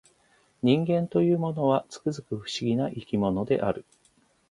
[0.63, 3.85] 人間というものは、つくづく不思議な生き物である